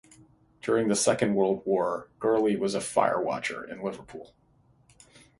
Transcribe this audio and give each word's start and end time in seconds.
During 0.63 0.87
the 0.87 0.95
Second 0.95 1.35
World 1.35 1.61
War, 1.63 2.07
Gourley 2.19 2.57
was 2.57 2.73
a 2.73 2.79
firewatcher 2.79 3.69
in 3.71 3.83
Liverpool. 3.83 4.33